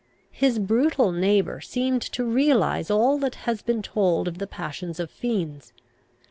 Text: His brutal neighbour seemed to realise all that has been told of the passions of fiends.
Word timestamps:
His 0.31 0.57
brutal 0.57 1.11
neighbour 1.11 1.61
seemed 1.61 2.01
to 2.01 2.23
realise 2.23 2.89
all 2.89 3.19
that 3.19 3.35
has 3.45 3.61
been 3.61 3.83
told 3.83 4.27
of 4.27 4.39
the 4.39 4.47
passions 4.47 4.99
of 4.99 5.11
fiends. 5.11 5.73